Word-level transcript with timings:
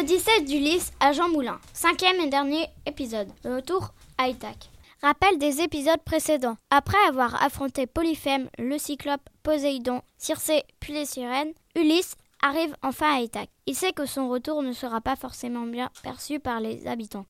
L'Odyssée 0.00 0.40
d'Ulysse 0.40 0.92
à 0.98 1.12
Jean 1.12 1.28
Moulin. 1.28 1.60
Cinquième 1.74 2.18
et 2.20 2.30
dernier 2.30 2.68
épisode. 2.86 3.28
Le 3.44 3.56
retour 3.56 3.92
à 4.16 4.30
Ithaque. 4.30 4.70
Rappel 5.02 5.36
des 5.36 5.60
épisodes 5.60 6.02
précédents. 6.02 6.56
Après 6.70 6.96
avoir 7.06 7.42
affronté 7.42 7.86
Polyphème, 7.86 8.48
le 8.58 8.78
Cyclope, 8.78 9.28
Poséidon, 9.42 10.00
Circé 10.16 10.62
puis 10.80 10.94
les 10.94 11.04
sirènes, 11.04 11.52
Ulysse 11.76 12.14
arrive 12.40 12.74
enfin 12.82 13.14
à 13.14 13.20
Ithaque. 13.20 13.50
Il 13.66 13.74
sait 13.74 13.92
que 13.92 14.06
son 14.06 14.30
retour 14.30 14.62
ne 14.62 14.72
sera 14.72 15.02
pas 15.02 15.16
forcément 15.16 15.66
bien 15.66 15.90
perçu 16.02 16.40
par 16.40 16.60
les 16.60 16.86
habitants. 16.86 17.26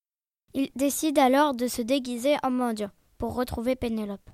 Il 0.54 0.70
décide 0.76 1.18
alors 1.18 1.54
de 1.54 1.66
se 1.66 1.82
déguiser 1.82 2.37
en 2.45 2.52
mendiant 2.52 2.92
pour 3.18 3.34
retrouver 3.34 3.74
Pénélope. 3.74 4.30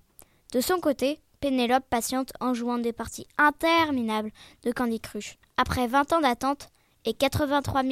De 0.53 0.61
son 0.61 0.78
côté, 0.78 1.20
Pénélope 1.41 1.89
patiente 1.89 2.34
en 2.41 2.53
jouant 2.53 2.77
des 2.77 2.92
parties 2.92 3.27
interminables 3.39 4.30
de 4.62 4.73
Candy 4.73 5.00
Crush. 5.00 5.39
Après 5.56 5.87
20 5.87 6.12
ans 6.12 6.20
d'attente, 6.20 6.69
et 7.06 7.15
83 7.15 7.83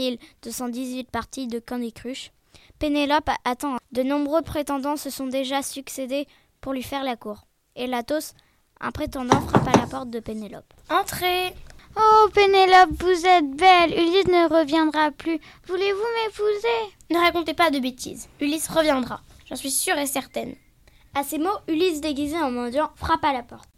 218 0.42 1.10
parties 1.10 1.46
de 1.46 1.58
Candy 1.60 1.92
Crush. 1.92 2.30
Pénélope 2.78 3.30
attend. 3.44 3.76
De 3.92 4.02
nombreux 4.02 4.42
prétendants 4.42 4.96
se 4.96 5.08
sont 5.08 5.28
déjà 5.28 5.62
succédés 5.62 6.26
pour 6.60 6.72
lui 6.72 6.82
faire 6.82 7.04
la 7.04 7.16
cour. 7.16 7.46
Et 7.76 7.86
Latos, 7.86 8.34
un 8.80 8.90
prétendant, 8.90 9.40
frappe 9.40 9.68
à 9.68 9.78
la 9.78 9.86
porte 9.86 10.10
de 10.10 10.20
Pénélope. 10.20 10.74
Entrez 10.90 11.54
Oh, 11.96 12.28
Pénélope, 12.34 12.90
vous 12.98 13.26
êtes 13.26 13.50
belle. 13.52 13.92
Ulysse 13.92 14.26
ne 14.26 14.48
reviendra 14.52 15.12
plus. 15.12 15.38
Voulez-vous 15.68 16.26
m'épouser? 16.26 16.94
Ne 17.10 17.18
racontez 17.18 17.54
pas 17.54 17.70
de 17.70 17.78
bêtises. 17.78 18.28
Ulysse 18.40 18.68
reviendra. 18.68 19.20
J'en 19.48 19.54
suis 19.54 19.70
sûre 19.70 19.96
et 19.98 20.06
certaine. 20.06 20.56
À 21.14 21.22
ces 21.22 21.38
mots, 21.38 21.56
Ulysse 21.68 22.00
déguisé 22.00 22.36
en 22.36 22.50
mendiant 22.50 22.90
frappe 22.96 23.24
à 23.24 23.32
la 23.32 23.44
porte. 23.44 23.68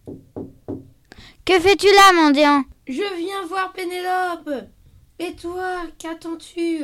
Que 1.44 1.61
fais-tu 1.61 1.86
là, 1.89 2.12
mendiant? 2.14 2.64
Je 2.89 3.16
viens 3.18 3.44
voir 3.46 3.72
Pénélope. 3.72 4.66
Et 5.19 5.34
toi, 5.34 5.83
qu'attends-tu? 5.98 6.83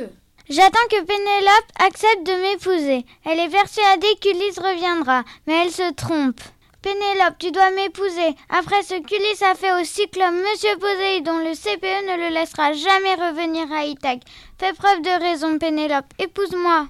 J'attends 0.49 0.87
que 0.89 1.03
Pénélope 1.03 1.71
accepte 1.79 2.25
de 2.25 2.33
m'épouser. 2.41 3.05
Elle 3.25 3.39
est 3.39 3.49
persuadée 3.49 4.15
qu'Ulysse 4.19 4.57
reviendra, 4.57 5.23
mais 5.45 5.63
elle 5.63 5.71
se 5.71 5.93
trompe. 5.93 6.41
Pénélope, 6.81 7.37
tu 7.39 7.51
dois 7.51 7.69
m'épouser. 7.71 8.35
Après 8.49 8.81
ce 8.81 8.95
qu'Ulysse 8.95 9.43
a 9.43 9.53
fait 9.55 9.71
au 9.79 9.85
cyclope 9.85 10.33
Monsieur 10.33 10.75
Poséidon, 10.79 11.37
le 11.37 11.53
CPE 11.53 12.07
ne 12.09 12.27
le 12.27 12.33
laissera 12.33 12.73
jamais 12.73 13.13
revenir 13.13 13.71
à 13.71 13.85
Ithaque. 13.85 14.23
Fais 14.59 14.73
preuve 14.73 15.01
de 15.01 15.23
raison, 15.23 15.59
Pénélope. 15.59 16.11
Épouse-moi. 16.17 16.87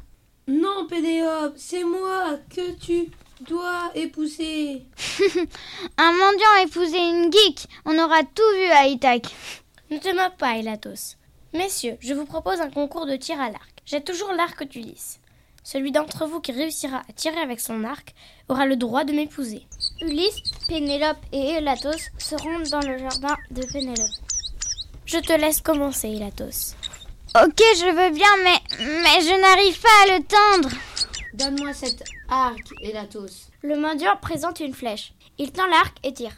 Non, 0.48 0.88
Pénélope, 0.88 1.54
c'est 1.58 1.84
moi 1.84 2.40
que 2.56 2.72
tu 2.80 3.12
dois 3.42 3.92
épouser. 3.96 4.84
Un 5.98 6.12
mendiant 6.14 6.66
épouser 6.66 6.98
une 6.98 7.32
geek. 7.32 7.68
On 7.86 8.00
aura 8.00 8.24
tout 8.24 8.56
vu 8.56 8.72
à 8.72 8.88
Ithaque. 8.88 9.28
Ne 9.92 9.98
te 9.98 10.16
moque 10.16 10.38
pas, 10.38 10.58
Elatos. 10.58 11.18
Messieurs, 11.54 11.98
je 12.00 12.16
vous 12.16 12.26
propose 12.26 12.62
un 12.62 12.72
concours 12.72 13.06
de 13.06 13.16
tir 13.16 13.40
à 13.40 13.52
l'arc. 13.52 13.70
J'ai 13.86 14.02
toujours 14.04 14.34
l'arc 14.34 14.68
d'Ulysse. 14.68 15.20
Celui 15.64 15.92
d'entre 15.92 16.26
vous 16.26 16.40
qui 16.40 16.52
réussira 16.52 17.04
à 17.08 17.14
tirer 17.14 17.38
avec 17.38 17.60
son 17.60 17.84
arc 17.84 18.16
aura 18.50 18.66
le 18.66 18.76
droit 18.76 19.04
de 19.04 19.14
m'épouser. 19.14 19.68
Ulysse, 20.02 20.42
Pénélope 20.68 21.24
et 21.32 21.58
Elatos 21.58 22.10
se 22.18 22.36
rendent 22.36 22.70
dans 22.70 22.82
le 22.82 22.98
jardin 22.98 23.38
de 23.52 23.62
Pénélope. 23.72 24.00
Je 25.06 25.20
te 25.20 25.34
laisse 25.34 25.62
commencer, 25.62 26.10
Elatos. 26.10 26.76
Ok, 27.36 27.62
je 27.78 27.86
veux 27.86 28.16
bien, 28.16 28.36
mais, 28.44 28.60
mais 28.80 29.22
je 29.22 29.40
n'arrive 29.40 29.80
pas 29.80 30.04
à 30.04 30.18
le 30.18 30.24
tendre. 30.24 30.76
Donne-moi 31.36 31.74
cet 31.74 32.04
arc, 32.30 32.74
Elatos. 32.82 33.52
Le 33.62 33.80
mendiant 33.80 34.18
présente 34.20 34.60
une 34.60 34.74
flèche. 34.74 35.14
Il 35.38 35.52
tend 35.52 35.68
l'arc 35.68 35.96
et 36.02 36.14
tire. 36.14 36.36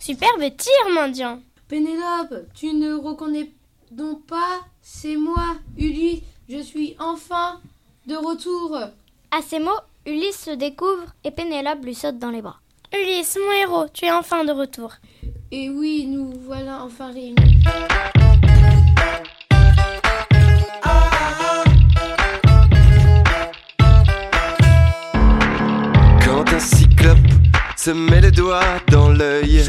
Superbe 0.00 0.56
tir, 0.56 0.94
mendiant. 0.94 1.42
Pénélope, 1.68 2.46
tu 2.54 2.72
ne 2.72 2.94
reconnais 2.94 3.50
donc 3.90 4.26
pas, 4.26 4.60
c'est 4.82 5.16
moi, 5.16 5.56
Ulysse, 5.76 6.22
je 6.48 6.58
suis 6.58 6.96
enfin 6.98 7.60
de 8.06 8.14
retour. 8.14 8.76
À 9.30 9.42
ces 9.42 9.58
mots, 9.58 9.70
Ulysse 10.06 10.44
se 10.44 10.50
découvre 10.50 11.14
et 11.24 11.30
Pénélope 11.30 11.84
lui 11.84 11.94
saute 11.94 12.18
dans 12.18 12.30
les 12.30 12.42
bras. 12.42 12.60
Ulysse, 12.92 13.38
mon 13.44 13.52
héros, 13.52 13.86
tu 13.92 14.04
es 14.04 14.12
enfin 14.12 14.44
de 14.44 14.52
retour. 14.52 14.92
Et 15.50 15.70
oui, 15.70 16.06
nous 16.06 16.32
voilà 16.46 16.82
enfin 16.82 17.12
réunis. 17.12 17.34
Quand 26.24 26.52
un 26.52 26.58
cyclope 26.58 27.18
se 27.76 27.90
met 27.90 28.20
le 28.20 28.30
doigt 28.30 28.60
dans 28.90 29.10
l'œil. 29.10 29.64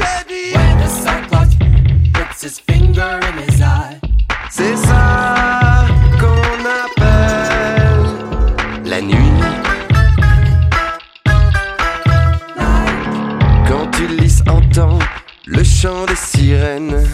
Chant 15.80 16.06
des 16.06 16.16
sirènes. 16.16 17.06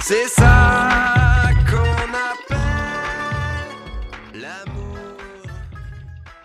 C'est 0.00 0.28
ça 0.28 1.07